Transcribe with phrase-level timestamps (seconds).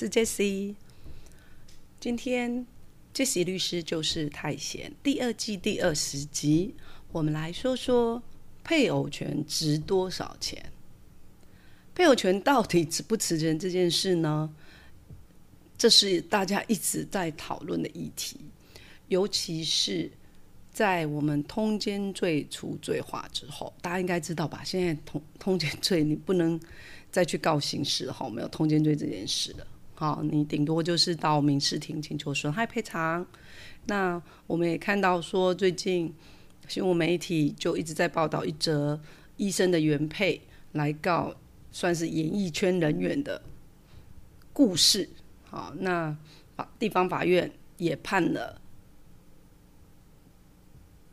[0.00, 0.74] 是 Jessie。
[2.00, 2.66] 今天
[3.12, 6.74] Jessie 律师就是太闲第二季第二十集，
[7.12, 8.22] 我们来说说
[8.64, 10.72] 配偶权值多少钱？
[11.94, 14.50] 配偶权到底值不值钱这件事呢？
[15.76, 18.38] 这是大家一直在讨论的议题，
[19.08, 20.10] 尤其是
[20.72, 24.62] 在我们通奸罪除罪化之后，大家应该知道吧？
[24.64, 26.58] 现在通通奸罪你不能。
[27.12, 29.66] 再去告刑事哈，没有通奸罪这件事了。
[30.00, 33.26] 好，你顶多就是到民事庭请求损害赔偿。
[33.84, 36.10] 那我们也看到说，最近
[36.66, 38.98] 新闻媒体就一直在报道一则
[39.36, 40.40] 医生的原配
[40.72, 41.34] 来告，
[41.70, 43.42] 算是演艺圈人员的
[44.54, 45.06] 故事。
[45.50, 46.16] 好，那
[46.56, 48.58] 法地方法院也判了，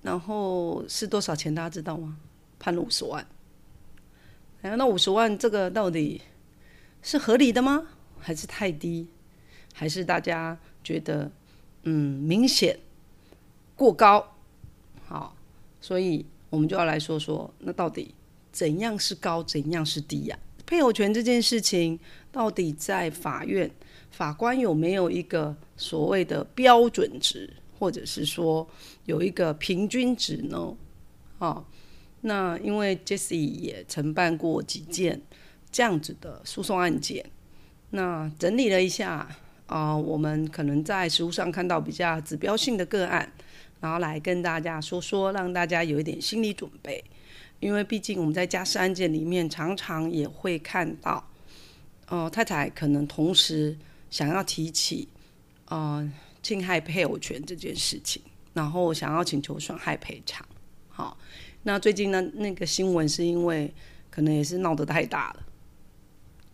[0.01, 1.53] 然后是多少钱？
[1.53, 2.17] 大家知道吗？
[2.57, 3.27] 判了五十万。
[4.61, 6.21] 那五十万这个到底
[7.01, 7.85] 是合理的吗？
[8.19, 9.07] 还是太低？
[9.73, 11.31] 还是大家觉得
[11.83, 12.79] 嗯明显
[13.75, 14.35] 过高？
[15.05, 15.35] 好，
[15.79, 18.13] 所以我们就要来说说，那到底
[18.51, 20.37] 怎样是高，怎样是低呀？
[20.65, 21.99] 配偶权这件事情，
[22.31, 23.71] 到底在法院
[24.11, 28.67] 法官有没有一个所谓的标准值，或者是说
[29.05, 30.75] 有一个平均值呢？
[31.39, 31.63] 啊？
[32.21, 35.21] 那因为 Jesse 也承办过几件
[35.71, 37.23] 这样子的诉讼案件，
[37.89, 39.27] 那整理了一下
[39.65, 43.31] 啊，我们可能在实务上看到比较指标性的个案，
[43.79, 47.03] 然后来跟大家说说，让大家有一点心理准备。
[47.59, 51.27] 因为毕竟我们在家事案件里面常常也会看到，
[52.07, 53.75] 哦，太太可能同时
[54.11, 55.07] 想要提起
[55.65, 56.07] 呃
[56.43, 58.21] 侵害配偶权这件事情，
[58.53, 60.45] 然后想要请求损害赔偿，
[60.89, 61.17] 好。
[61.63, 63.73] 那最近呢，那个新闻是因为
[64.09, 65.45] 可能也是闹得太大了，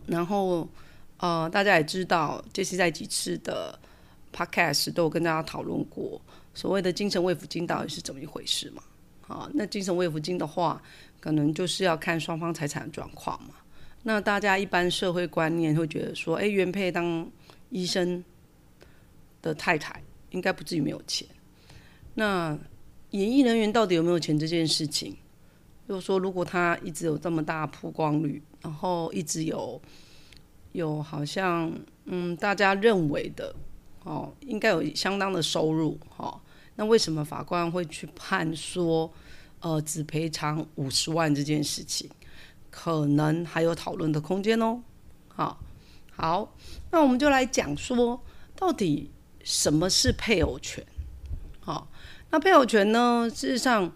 [0.07, 0.67] 然后
[1.23, 3.79] 呃，大家也知道，这是在几次的
[4.35, 6.21] podcast 都有跟大家讨论过
[6.53, 8.83] 所谓的精神慰抚金到底是怎么一回事嘛？
[9.29, 10.83] 啊，那精神慰抚金的话，
[11.21, 13.55] 可能就是要看双方财产状况嘛。
[14.01, 17.25] 那大家一般社会观念会觉得说，哎，原配当
[17.69, 18.21] 医生
[19.41, 21.25] 的太太应该不至于没有钱，
[22.13, 22.59] 那。
[23.11, 25.15] 演艺人员到底有没有钱这件事情，
[25.87, 29.79] 就是说，如果他一直有这么大曝光率，然后一直有
[30.73, 31.71] 有好像
[32.05, 33.55] 嗯大家认为的
[34.03, 36.41] 哦，应该有相当的收入哈，
[36.75, 39.09] 那为什么法官会去判说
[39.61, 42.09] 呃只赔偿五十万这件事情，
[42.69, 44.81] 可能还有讨论的空间哦。
[45.29, 45.59] 好，
[46.11, 46.53] 好，
[46.91, 48.21] 那我们就来讲说，
[48.55, 49.09] 到底
[49.43, 50.85] 什么是配偶权？
[51.61, 51.87] 好。
[52.29, 53.29] 那配偶权呢？
[53.29, 53.93] 事实上，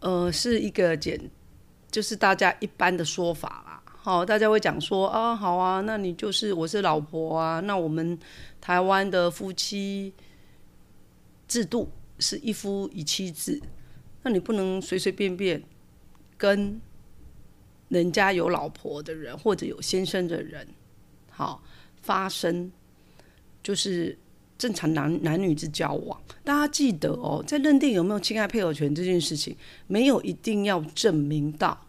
[0.00, 1.30] 呃，是一个简，
[1.92, 3.77] 就是大家一般的说法啦。
[4.08, 7.60] 好，大家会讲说啊，好啊，那你就是我是老婆啊。
[7.60, 8.18] 那我们
[8.58, 10.14] 台湾的夫妻
[11.46, 13.60] 制度是一夫一妻制，
[14.22, 15.62] 那你不能随随便便
[16.38, 16.80] 跟
[17.90, 20.66] 人家有老婆的人或者有先生的人，
[21.30, 21.62] 好
[22.00, 22.72] 发生
[23.62, 24.16] 就是。
[24.56, 31.80] 正常男男女之交往，大家记得哦，在认定有没有侵害配偶权这件事情，没有一定要证明到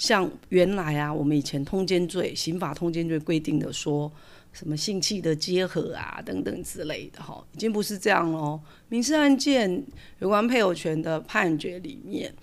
[0.00, 4.10] 像原来啊，我们以前通奸罪、刑法通奸罪规定的说
[4.50, 8.58] 什么性器的结合啊等等之类的哈，已经不是这样喽。
[8.88, 9.84] 民事案件
[10.20, 12.34] 有关配偶权的判决里面，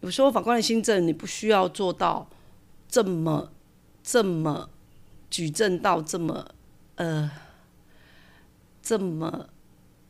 [0.00, 2.26] 有时候法官的新政你不需要做到
[2.88, 3.52] 这么
[4.02, 4.70] 这么
[5.28, 6.48] 举证到这么
[6.94, 7.30] 呃。
[8.86, 9.48] 这么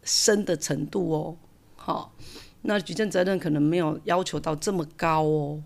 [0.03, 1.37] 深的程度哦，
[1.77, 2.13] 好，
[2.63, 5.63] 那举证责任可能没有要求到这么高哦，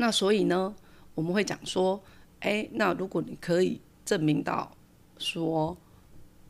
[0.00, 0.74] 那所以呢，
[1.14, 2.02] 我们会讲说，
[2.38, 4.74] 哎，那如果你可以证明到
[5.18, 5.76] 说，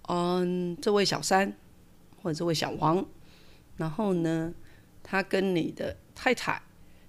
[0.09, 1.53] 嗯，这位小三
[2.23, 3.05] 或者这位小王，
[3.77, 4.55] 然后呢，
[5.03, 6.63] 他跟你的太太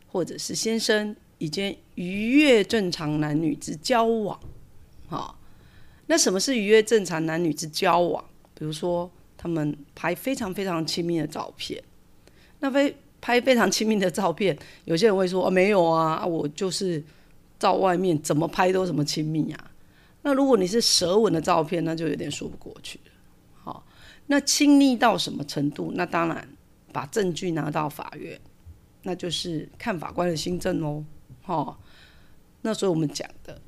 [0.08, 4.40] 或者是先生已经逾越正常男女之交往，
[5.08, 5.38] 好。
[6.08, 8.26] 那什么是愉悦正常男女之交往？
[8.56, 11.82] 比如说，他们拍非常非常亲密的照片。
[12.60, 17.02] 那非拍非常亲密的照片， 有些人会说：“哦，没有啊，我就是
[17.60, 19.72] 照外面怎么拍都什么亲密啊。
[20.24, 23.12] 那如果你是舌吻的照片，那就有点说不过去了。
[23.64, 23.86] 好，
[24.28, 25.92] 那亲密到什么程度？
[25.96, 26.48] 那当然
[26.92, 28.40] 把证据拿到法院，
[29.04, 31.04] 那就是看法官的心证喽。
[31.42, 31.80] 好，
[32.62, 33.62] 那所以我们讲的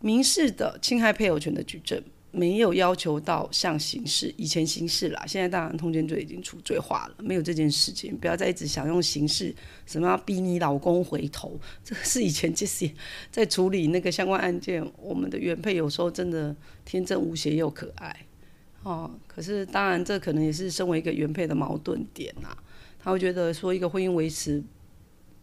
[0.00, 2.02] 民事的侵害配偶权的举证。
[2.34, 8.16] 没有要求到像刑事，以前刑事啦，现在当然通奸罪已经除罪化了，没有这件事情。
[8.16, 12.90] 不要再一直想用刑事，什么要逼你老公回头，这是以前这些
[13.30, 16.56] 在处理那个相关案件，我们的原配有时候真的
[16.86, 18.24] 天真无邪又可爱，
[18.82, 19.10] 哦。
[19.26, 22.56] 可是当然这可能也是身为一个原配的矛盾点呐，
[22.98, 24.62] 他会觉得说一个婚姻维持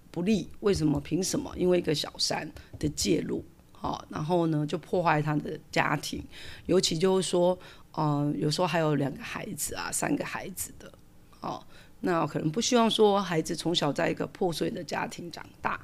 [0.10, 1.00] 不利，为什么？
[1.00, 1.54] 凭什么？
[1.56, 3.46] 因为一个小三的介入。
[3.81, 6.22] 好，然后呢，就破坏他的家庭，
[6.66, 7.58] 尤其就是说，
[7.98, 10.92] 嗯，有时候还有两个孩子啊，三个孩子的，
[11.40, 11.64] 哦，
[12.02, 15.80] 那可能不希望说孩子从小在一个破碎的家庭长大，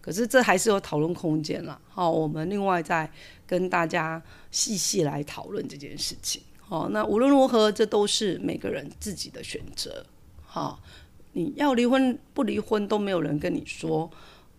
[0.00, 1.80] 可是这还是有讨论空间了。
[1.88, 3.08] 好，我们另外再
[3.46, 4.20] 跟大家
[4.50, 6.42] 细细来讨论这件事情。
[6.58, 10.04] 好，那无论如何，这都是每个人自己的选择。
[10.44, 10.80] 好，
[11.34, 14.10] 你要离婚不离婚都没有人跟你说，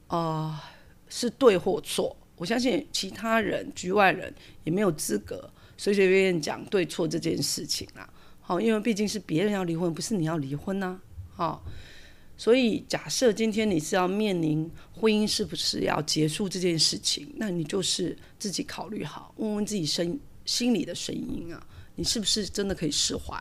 [0.07, 0.63] 啊，
[1.09, 2.15] 是对或错。
[2.37, 8.07] 我相信其他人局外人也没有资格随随便便讲对错这件事情啦。
[8.39, 10.99] 好，因为毕竟是别人要离婚，不是你要离婚呐。
[11.33, 11.63] 好，
[12.37, 21.61] 所以假设今天你是要面临婚姻是不是要结束这件事情，那你就是自己考虑好，问问自己声心里的声音啊，
[21.95, 23.37] 你是不是真的可以释怀？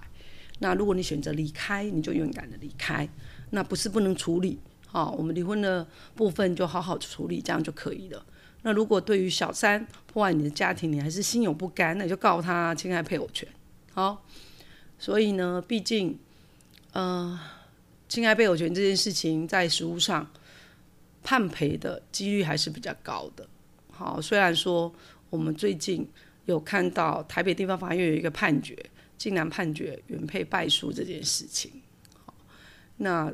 [0.59, 3.09] 那如果你选择离开，你就勇敢的离开。
[3.51, 8.27] 那不是不能处理，好，我们离婚的部分就好好处理，这样就可以了。
[8.67, 13.49] 那如果对于小三破坏你的家庭，你还是心有不甘，那你就告他侵害配偶权。
[13.93, 14.27] 好，
[14.99, 16.19] 所以呢，毕竟，
[16.93, 17.39] 呃，
[18.09, 20.29] 侵害配偶权这件事情在实务上
[21.23, 23.49] 判赔的几率还是比较高的。
[23.93, 24.93] 好，虽然说
[25.31, 26.05] 我们最近
[26.47, 28.77] 有看到台北地方法院有一个判决，
[29.17, 31.71] 竟然判决原配败诉这件事情，
[32.25, 32.35] 好，
[32.97, 33.33] 那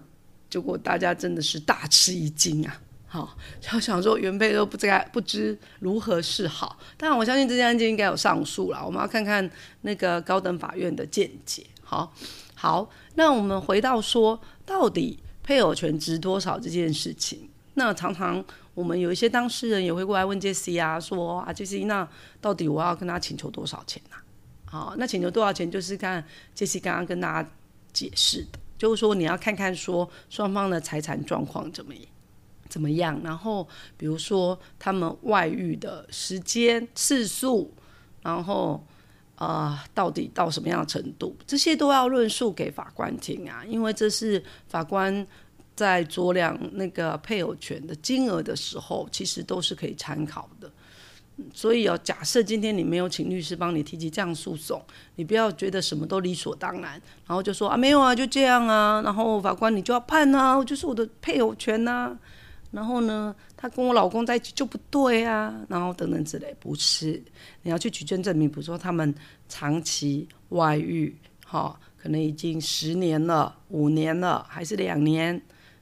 [0.51, 2.83] 结果大家真的是大吃一惊啊。
[3.13, 9.49] 好， 就想说原配都不知该不知如何是好，当然我相信这件案件应该有上诉了，我们要看看
[9.83, 11.67] 那个高等法院的见解。
[11.83, 12.11] 好，
[12.55, 17.51] 好，那我们回到说，到底配偶权值多少这件事情？
[17.75, 18.43] 那常常
[18.73, 22.09] 我们有一些当事人也会过来问杰西啊，说啊，杰西，那
[22.41, 24.17] 到底我要跟他请求多少钱呢？
[24.65, 26.25] 好，那请求多少钱就是看
[26.55, 27.51] 杰西刚刚跟大家
[27.93, 32.03] 解释的，就是说你要看看说双方的财产状况怎么样。
[32.73, 33.21] 怎么样？
[33.23, 37.71] 然后比如说他们外遇的时间次数，
[38.23, 38.83] 然后
[39.37, 43.63] 呃，到底到什么样的程度，这些都要论述给法官听啊。
[43.69, 45.27] 因为这是法官
[45.77, 50.73] 在酌量那个配偶权的金额的时候，其实都是可以参考的。
[51.53, 54.83] 所以哦，假设今天你没有请律师帮你提起这样诉讼，
[55.17, 56.93] 你不要觉得什么都理所当然，
[57.27, 62.17] 然后就说啊没有啊，就这样啊，然后法官你就要判啊，就是我的配偶权呐。
[62.73, 67.23] 然后呢，他跟我老公在一起就不对啊，然后等等之类，不是，
[67.63, 69.15] 你要去举证证明，比如说他们
[69.47, 71.15] 长期外遇，
[71.47, 75.41] 哈，可能已经十年了、五年了，还是两年，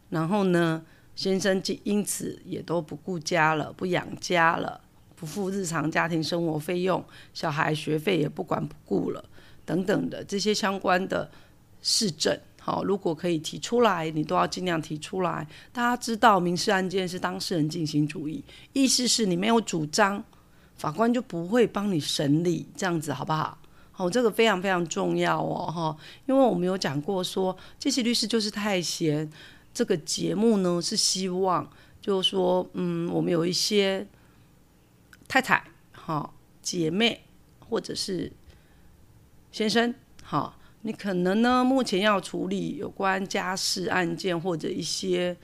[0.09, 0.85] 然后呢，
[1.15, 4.81] 先生就因此也都不顾家了，不养家了，
[5.15, 9.25] 不付日常家庭生活费用，小孩学费也不管不顾了，
[9.65, 11.31] 等等的这些相关的
[11.81, 12.37] 事证。
[12.70, 15.44] 好，如果可以提出来，你都要尽量提出来。
[15.72, 20.22] 大家知道，民事案件是当事人进行主义，意思是你没有主张，
[20.77, 23.58] 法官就不会帮你审理，这样子好不好？
[23.91, 25.96] 好，这个非常非常重要哦，哈，
[26.27, 29.29] 因为我们有讲过说，这些律师就是太闲。
[29.74, 31.69] 这个节目呢，是希望
[32.00, 34.06] 就是说，嗯，我们有一些
[35.27, 37.24] 太太、哈姐妹
[37.69, 38.31] 或者是
[39.50, 40.56] 先生，哈。
[40.82, 45.37] 你可能呢，目前要处理有关家事案件或者一些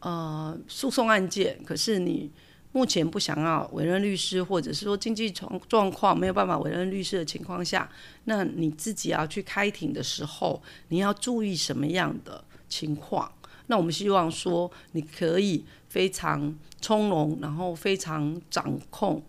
[0.00, 2.30] 呃诉讼案件，可是你
[2.70, 7.90] 目前不想要委任律师，或者是说经济状状况没有办法委任律师的情况下，
[8.24, 13.32] 那你自己要去开庭的时候，你要注意什么样的情况？
[13.66, 19.20] 那我们希望说，你可以非常从容，然后非常掌控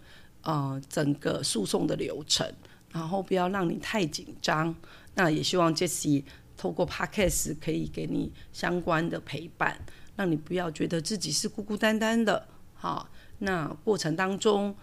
[0.44, 2.48] 呃整个诉讼的流程，
[2.92, 4.76] 然后不要让你太紧张。
[5.20, 6.24] 那也希望 Jessie
[6.56, 9.78] 透过 Podcast 可以给你相关的陪伴，
[10.16, 12.48] 让你不要觉得自己是孤孤单单的。
[12.74, 13.10] 好，
[13.40, 14.74] 那过程当中，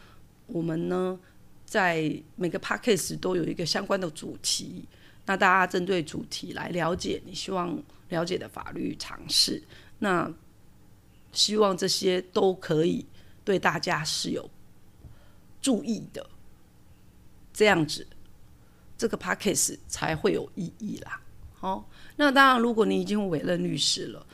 [0.47, 1.19] 我们呢
[1.65, 4.87] 在每个 Podcast 都有一个相关的主题，
[5.25, 9.63] 那大家针对主题来了解你希望了解的法律常识，
[10.01, 10.31] 那
[11.33, 13.07] 希望这些都可以
[13.43, 14.51] 对大家是有
[15.63, 16.29] 注意的，
[17.55, 18.07] 这样子，
[18.97, 21.21] 这个 p a c k a g e 才会有意义啦。
[21.55, 24.27] 好，那当然，如果你已经委任律师了，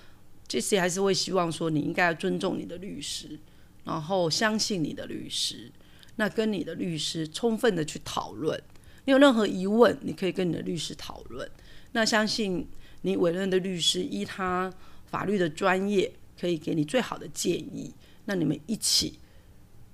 [0.47, 3.39] 这些还是会希望说，你应该要尊重你的律师，
[3.85, 5.71] 然后相信你的律师，
[6.17, 8.61] 那跟你的律师充分的去讨论。
[9.05, 11.49] 你有任何疑问，你可以跟你的律师讨论。
[11.93, 12.67] 那相信
[13.03, 14.73] 你委任的律师依他
[15.07, 17.93] 法律的专业，可以给你最好的建议。
[18.25, 19.19] 那你们一起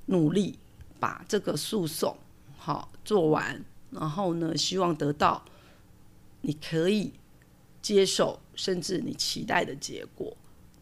[0.07, 0.59] 努力
[1.01, 2.17] 把这个诉讼
[2.57, 5.45] 好做完，然后呢，希望得到
[6.43, 7.13] 你可以
[7.81, 10.37] 接受，甚至你期待的结果。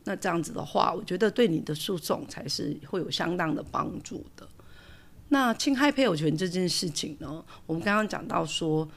[0.04, 4.48] 那这样子的话，我觉得对你的诉讼才是会有相当的帮助的。
[5.28, 8.88] 那侵害配偶权这件事情呢，我们刚刚讲到说，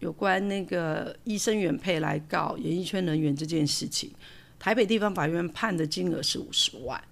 [0.00, 4.12] 有关那个医生原配来告演艺圈人员这件事情，
[4.58, 7.02] 台北地方法院判的金额是五十万。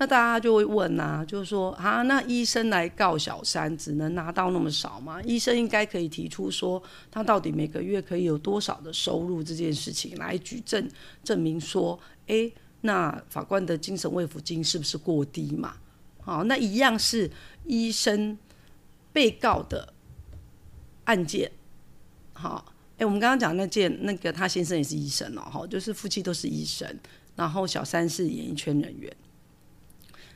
[0.00, 5.20] 那大家就会问啊，就是说啊，那医生来告小三，只能拿到那么少吗？
[5.24, 10.88] 医生应该可以提出说，他到底每个月可以有多少的收入这件事情来举证
[11.22, 15.74] 证明说，哎，那法官的精神慰抚金是不是过低嘛？
[16.22, 17.30] 好，那一样是
[17.66, 18.38] 医生
[19.12, 19.92] 被告的
[21.04, 21.52] 案件。
[22.32, 26.88] 好，哎，我们刚刚讲那件，那个他先生也是医生哦，哈，就是夫妻都是医生，
[27.36, 29.14] 然后小三是演艺圈人员。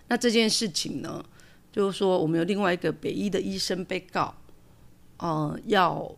[0.08, 1.25] 那这件事情呢，
[1.73, 4.34] 就是说我们有另外一个北医的医生被告，
[5.16, 6.14] 呃，要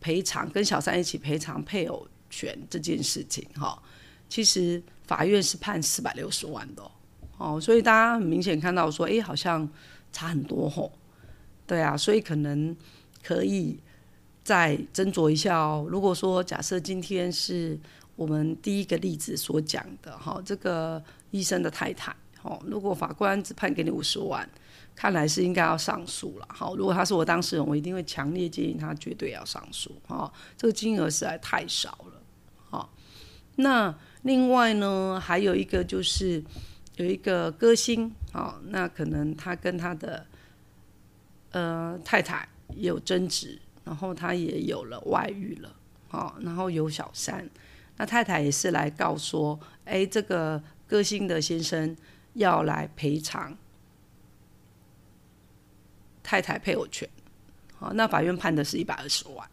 [0.00, 3.82] 赔偿跟小三一起赔偿配偶权这件事情，哈，
[4.28, 6.82] 其实法院是判四百六十万的，
[7.38, 9.66] 哦，所以大家很明显看到说，哎，好像
[10.12, 10.92] 差很多吼，
[11.66, 12.76] 对啊，所以可能
[13.22, 13.78] 可以
[14.44, 15.86] 再斟酌一下哦。
[15.90, 17.78] 如果说假设今天是
[18.14, 22.14] 我们第一个例子所讲的，哈，这个医生的太太。
[22.48, 24.48] 哦，如果法官只判给你五十万，
[24.96, 26.48] 看来是应该要上诉了。
[26.48, 29.92] 好，如果他是我当事人，我一定会强烈建议他绝对要上诉。
[30.06, 32.22] 哈，这个金额实在太少了。
[32.70, 32.90] 好，
[33.56, 36.42] 那另外呢，还有一个就是
[36.96, 40.24] 有一个歌星，好，那可能他跟他的
[41.50, 45.70] 呃太太有争执，然后他也有了外遇了，
[46.08, 47.46] 好，然后有小三，
[47.98, 51.94] 那太太也是来告说，哎，这个歌星的先生。
[52.34, 53.56] 要来赔偿
[56.22, 57.08] 太太配偶权，
[57.76, 59.50] 好，那法院判的是一百二十万。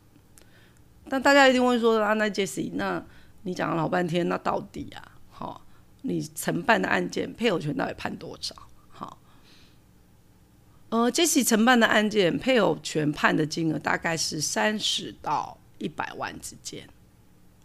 [1.08, 3.04] 但大家一定会说啊，那杰西，那
[3.44, 5.62] 你讲了老半天，那到底啊，好，
[6.02, 8.56] 你承办的案件配偶权到底判多少？
[8.90, 9.18] 好，
[10.90, 16.88] 呃，杰西承办的案件配偶权判的金额大概是三十到一百万之间，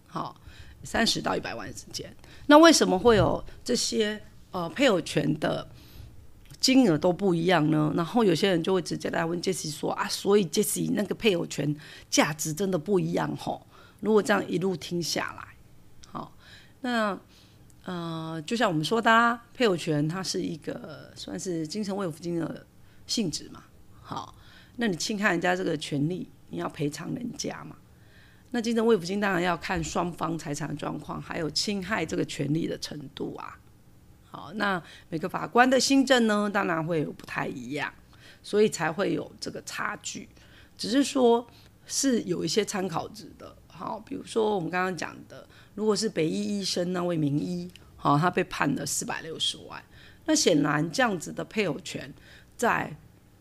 [0.06, 0.40] 好，
[0.84, 2.14] 三十到一百万之间。
[2.46, 4.22] 那为什么会有这些？
[4.52, 5.68] 呃，配偶权的
[6.58, 7.92] 金额都不一样呢。
[7.96, 11.74] 然后有些人就会直接来问杰西说：“啊，所以杰西那个配偶权
[12.10, 13.64] 价值真的不一样吼？
[14.00, 15.48] 如果这样一路听下来，
[16.10, 16.32] 好，
[16.80, 17.18] 那
[17.84, 22.66] 呃，就像我们说的啦，配偶权它是一个算是精神慰抚金的
[23.06, 23.62] 性质嘛。
[24.02, 24.34] 好，
[24.76, 27.76] 那你侵害人家这个权利，你要赔偿人家嘛。
[28.50, 33.59] 那精神慰抚金当然要看双方财产状况，还有侵害这个权利的程度啊。
[34.32, 37.92] 好，那每个法官的新政呢，当然会有不太一样，
[38.44, 40.28] 所以才会有这个差距。
[40.78, 41.44] 只是说，
[41.84, 43.56] 是有一些参考值的。
[43.66, 45.44] 好，比如说我们刚刚讲的，
[45.74, 49.82] 如果是北医医生那位名医，好，他被判了四百六十万，
[50.26, 52.14] 那显然这样子的配偶权，
[52.56, 52.96] 在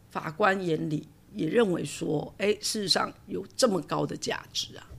[0.10, 4.90] 法官眼里也认为说，哎，事实上有这么高的价值啊。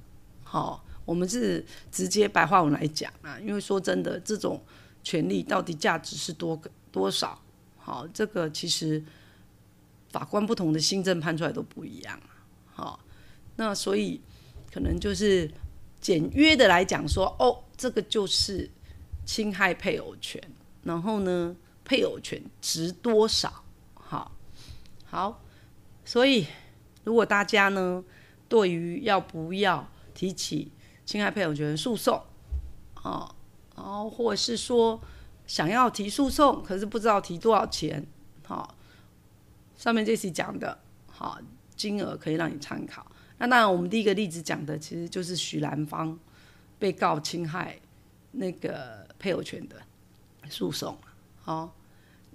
[0.45, 4.63] 好，我们是直接白话文来讲啊，因为说真的，这种。
[5.03, 7.41] 权利到底价值是多多少？
[7.77, 9.03] 好，这个其实
[10.11, 12.21] 法官不同的新政判出来都不一样
[12.73, 13.01] 好，
[13.57, 14.21] 那所以
[14.73, 15.51] 可能就是
[16.01, 18.71] 简约的来讲说，哦，这个就是
[19.25, 20.43] 侵害配偶权，
[20.83, 23.65] 然后呢，配偶权值多少？
[23.95, 24.33] 好，
[25.05, 25.43] 好，
[26.05, 26.47] 所以
[27.05, 28.05] 如果大家呢，
[28.49, 30.71] 对于要不要提起
[31.05, 32.23] 侵害配偶权诉讼，
[32.95, 33.35] 啊？
[33.83, 35.01] 然后，或者是说
[35.47, 38.07] 想要提诉讼，可是不知道提多少钱，
[38.47, 38.77] 好，
[39.77, 41.39] 上面这期讲的，好，
[41.75, 43.07] 金额可以让你参考。
[43.39, 46.19] 那当然，我们第一个例子讲的其实就是许兰芳
[46.79, 47.81] 被告侵害
[48.33, 49.77] 那个配偶权的
[50.49, 50.97] 诉讼，
[51.41, 51.75] 好。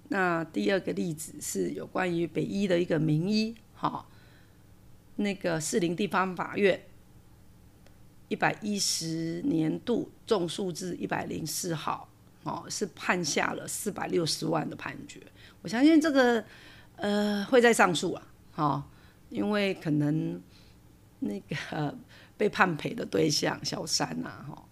[0.09, 4.07] 那第二个例子是有关于北医的一个名医，好，
[5.15, 6.79] 那个士林地方法院。
[8.35, 12.05] 一百一十年度重数字一百零四号，
[12.43, 15.21] 哦，是判下了四百六十万的判决。
[15.61, 16.43] 我相信这个
[16.97, 18.83] 呃会再上诉啊，哦，
[19.29, 20.37] 因为可能
[21.19, 21.97] 那个
[22.35, 24.65] 被判赔的对象小三呐，哈，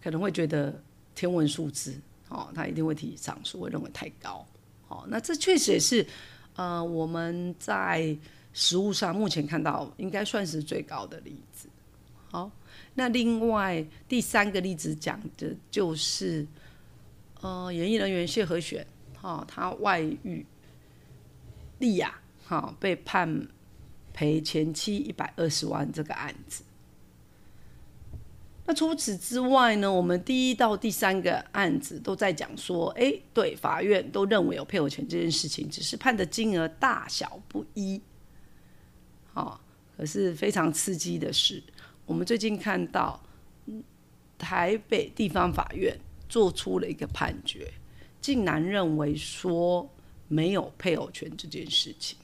[0.00, 0.80] 可能会觉得
[1.16, 4.46] 天文数字，哦，他一定会提上诉，会认为太高。
[4.86, 6.06] 哦，那这确实也是
[6.54, 8.16] 呃我们在
[8.52, 11.68] 实物上目前看到应该算是最高的例子。
[12.30, 12.48] 好。
[12.94, 16.46] 那另外第三个例子讲的就是，
[17.40, 18.86] 呃，演艺人员谢和弦，
[19.20, 20.44] 哈，他外遇，
[21.78, 23.48] 丽亚，哈，被判
[24.12, 26.62] 赔前妻一百二十万这个案子。
[28.66, 38.00] 那除此之外呢，我们第一到第三个案子都在讲说，哎，对，法院都认为有配偶权这件事情，只是判的金额大小不一，
[39.32, 39.60] 好，
[39.96, 41.62] 可是非常刺激的是。
[42.10, 43.22] 我们最近看到，
[44.36, 45.96] 台北地方法院
[46.28, 47.72] 做出了一个判决，
[48.20, 49.88] 竟然认为说
[50.26, 52.18] 没有配偶权这件事情。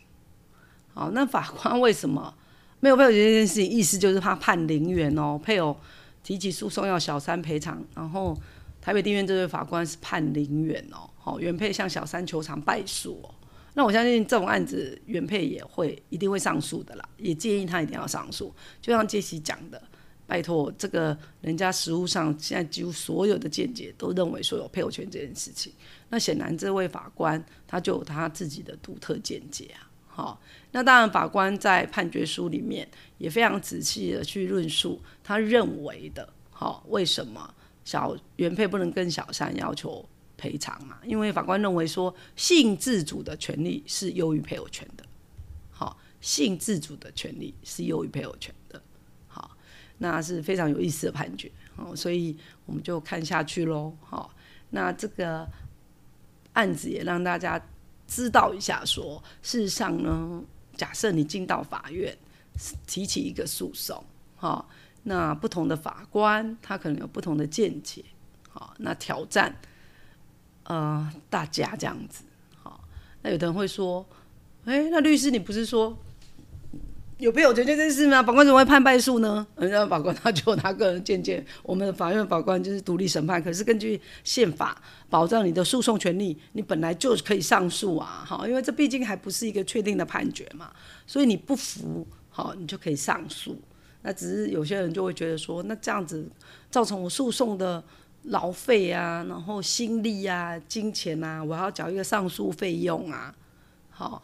[0.93, 2.35] 好，那法官 为什么
[2.81, 3.71] 没有配偶权这件事情？
[3.71, 5.77] 意思就是他判零元哦，配偶
[6.25, 8.37] 提起诉讼要小三赔偿，然后
[8.81, 13.31] 台北地院这位法官是判零元哦，好，原配向小三求偿败诉哦。
[13.79, 18.51] 那我相信这种案子原配也会一定会上诉的啦，也建议他一定要上诉。
[18.81, 19.81] 就像杰西讲的，
[20.27, 25.75] 拜托这个人家实务上现在几乎所有的见解都认为说有配偶权这件事情，
[26.09, 29.85] 那显然这位法官他就有他自己的独特见解啊。
[30.07, 30.41] 好，
[30.73, 37.55] 那当然法官在判决书里面也非常仔细的去论述他认为的，好为什么
[37.85, 40.09] 小原配不能跟小三要求。
[40.37, 45.05] 赔偿嘛，因为法官认为说性自主的权利是优于配偶权的，
[45.71, 48.83] 好，性自主的权利是优于配偶权的，
[49.27, 49.57] 好，
[49.99, 54.35] 那是非常有意思的判决，哦，所以我们就看下去喽，好，
[54.71, 55.49] 那这个
[56.53, 57.59] 案子也让大家
[58.07, 60.45] 知道一下，说事实上呢，
[60.77, 62.15] 假设你进到法院
[62.87, 64.05] 提起一个诉讼，
[64.37, 64.69] 好，
[65.05, 68.05] 那不同的法官他可能有不同的见解，
[68.51, 69.57] 好，那挑战。
[70.69, 72.25] 呃，大家这样子，
[72.61, 72.81] 好，
[73.23, 74.05] 那有的人会说，
[74.65, 75.97] 哎，那律师你不是说
[77.19, 78.21] 有配偶权这事吗？
[78.21, 79.47] 法官怎么会判败诉呢？
[79.57, 84.77] 人家法官他就他个人见解，我们法院法官就是独立审判，可是根据宪法
[85.09, 90.73] 保障你的诉讼权利，你本来就可以上诉啊，好，因为这毕竟还不是一个确定的判决嘛，
[91.07, 93.57] 所以你不服，好，你就可以上诉。
[94.03, 96.29] 那只是有些人就会觉得说，那这样子
[96.73, 97.85] 造成我诉讼的。
[98.27, 103.35] 劳费啊，然后心力啊，金钱啊，我要缴一个上诉费用啊，
[103.91, 104.23] 好，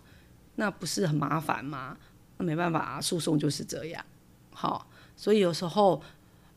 [0.56, 1.96] 那不是很麻烦吗？
[2.36, 4.04] 那没办法啊，诉讼就是这样，
[4.52, 6.02] 好，所以有时候，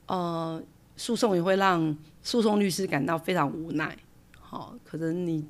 [0.08, 0.62] 呃，
[0.98, 3.96] 诉讼也会让诉讼律师感到非常无奈，
[4.40, 5.46] 好，可能你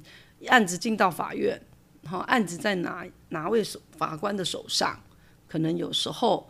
[0.47, 1.61] 案子进到法院，
[2.05, 3.63] 好，案子在哪哪位
[3.97, 4.99] 法官的手上，
[5.47, 6.49] 可能有时候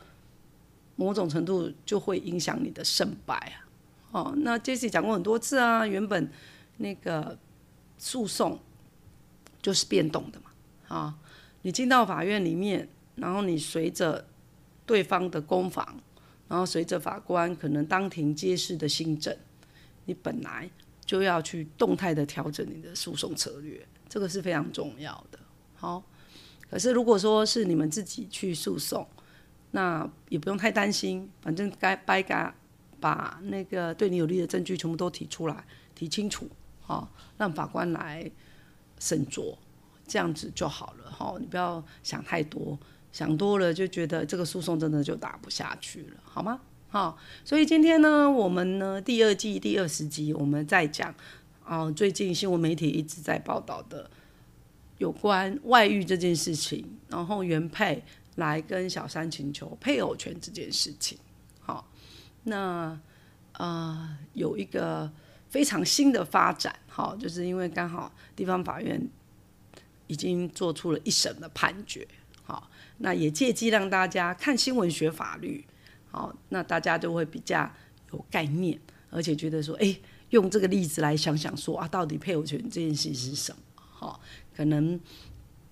[0.96, 3.65] 某种程度就会影响你的胜败啊。
[4.16, 6.32] 哦，那 Jesse 讲过很多次啊，原本
[6.78, 7.38] 那个
[7.98, 8.58] 诉讼
[9.62, 10.52] 就是变动的嘛，
[10.88, 11.20] 啊，
[11.64, 14.26] 你进到法院里面，然后你随着
[14.86, 16.00] 对方的攻防，
[16.48, 19.36] 然后随着法官可能当庭揭示的新证，
[20.06, 20.70] 你本来
[21.06, 25.38] 就要去动态的调整你的诉讼策略，这个是非常重要的。
[25.76, 26.02] 好，
[26.70, 29.06] 可是如果说是你们自己去诉讼，
[29.72, 32.56] 那也不用太担心，反正该掰该。
[33.06, 35.64] 把那个对你有利的证据全部都提出来，
[35.94, 36.50] 提清楚，
[36.82, 38.28] 哈，让法官来
[39.00, 39.56] 审酌，
[40.08, 42.76] 这样子就好了，哈，你不要想太多，
[43.12, 46.60] 想多了就觉得这个诉讼真的就打不下去了，好吗？
[46.90, 51.14] 好，所以今天呢，我们呢第二季第二十集，我们在讲，
[51.64, 54.10] 啊，最近新闻媒体一直在报道的
[54.98, 58.04] 有关外遇这件事情，然后原配
[58.38, 61.20] 来跟小三请求配偶权这件事情。
[62.46, 62.98] 那
[63.52, 65.12] 啊，有一个
[65.50, 69.02] 非常新的发展，哈，就是因为刚好地方法院
[70.08, 72.08] 已经做出了一审的判决，
[72.44, 75.66] 好，那也借机让大家看新闻学法律，
[76.12, 77.72] 好，那大家就会比较
[78.12, 78.80] 有概念，
[79.10, 79.96] 而且觉得说，哎，
[80.30, 83.60] 用这个例子来想想说啊，到底配偶权这件事是什么？
[83.76, 84.20] 好，
[84.56, 85.00] 可能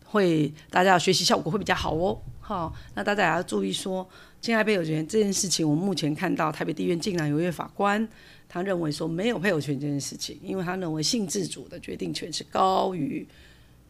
[0.05, 4.07] 会大家学习效果会比较好哦，好，那大家也要注意说。
[4.41, 8.05] 侵害配偶权这件事情，我们目前看到台北地院竟然有一位法官，
[8.49, 13.25] 他认为说没有配偶权这件事情，因为他认为性自主的决定权是高于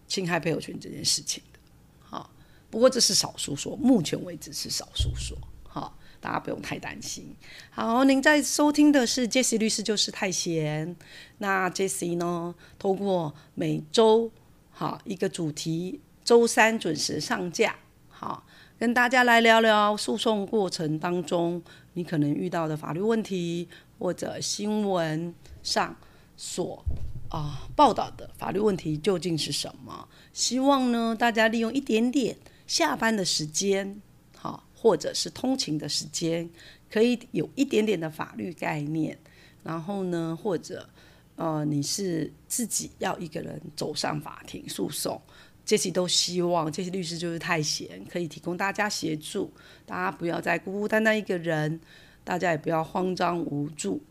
[0.07, 1.59] 侵害配偶权这件事情的。
[2.01, 2.29] 好，
[2.69, 5.35] 不过这是少数说，目前为止是少数说。
[5.63, 7.35] 好，大家不用太担心。
[7.71, 10.95] 好，您在收听的是杰西律师就是太闲。
[11.39, 14.29] 那杰西呢，通过每周
[14.69, 17.75] 好一个主题，周三准时上架，
[18.23, 18.45] 好
[18.79, 21.61] 跟大家来聊聊诉讼过程当中
[21.93, 23.67] 你可能遇到的法律问题，
[23.99, 25.93] 或者新闻上
[26.37, 26.83] 所
[27.29, 30.07] 啊报道的法律问题究竟是什么？
[30.31, 34.01] 希望呢，大家利用一点点下班的时间。
[34.75, 36.49] 或者是通勤的时间，
[36.91, 39.17] 可以有一点点的法律概念。
[39.63, 40.89] 然后呢，或者
[41.37, 45.21] 呃，你是自己要一个人走上法庭诉讼，
[45.65, 49.51] 这些都希望这些律师就是太闲，可以提供大家协助。
[49.85, 51.79] 大家不要再孤孤单单一个人，
[52.23, 54.01] 大家也不要慌张无助。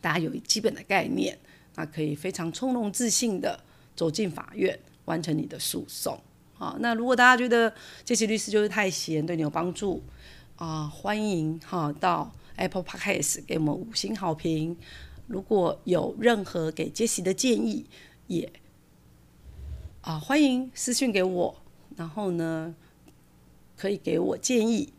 [0.00, 1.38] 大家有基本的概念，
[1.76, 3.60] 那可以非常从容自信的
[3.94, 6.18] 走进法院，完成你的诉讼。
[6.54, 7.72] 好，那如果大家觉得
[8.04, 10.02] 这些律师就是太闲，对你有帮助
[10.56, 14.76] 啊，欢迎哈到 Apple Podcast 给我们五星好评。
[15.26, 17.86] 如果有任何给杰西的建议，
[18.26, 18.52] 也
[20.02, 21.56] 啊欢迎私信给我，
[21.96, 22.74] 然后呢
[23.76, 24.92] 可以给我建议。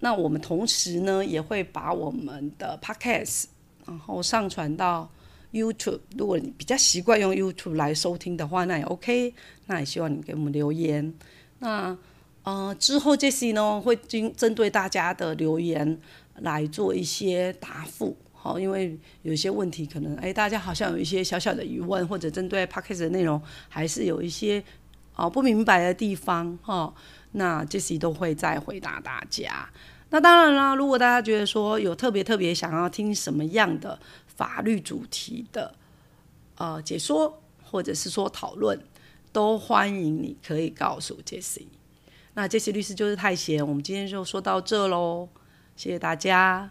[0.00, 3.44] 那我们同时呢也会把我们的 Podcast
[3.86, 5.10] 然后上传到。
[5.54, 9.32] YouTube，如果你比较习惯用 YouTube 来收听的话，那也 OK。
[9.66, 11.14] 那也希望你给我们留言。
[11.60, 11.96] 那
[12.42, 16.00] 呃之后 Jesse 呢会经针对大家的留言
[16.40, 18.16] 来做一些答复。
[18.44, 24.62] 好，因为有些问题可能哎大家好像有一些小小的疑问，或者针对 Podcast 的内容还是有一些
[25.16, 26.92] 哦不明白的地方哈。
[27.32, 29.66] 那 Jesse 都会再回答大家。
[30.10, 33.98] 那当然啦，如果大家觉得说有特别特别想要听什么样的。
[34.26, 35.72] 法律主题的
[36.56, 38.76] 呃解说，或者是说讨论，
[39.32, 41.68] 都欢迎你可以告诉杰西。
[42.34, 45.28] 那杰西律师就是太闲，我们今天就说到这喽，
[45.76, 46.68] 谢谢大家。